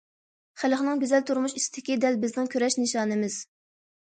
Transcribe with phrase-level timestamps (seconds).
[0.61, 3.37] خەلقنىڭ گۈزەل تۇرمۇش ئىستىكى دەل بىزنىڭ كۈرەش نىشانىمىز.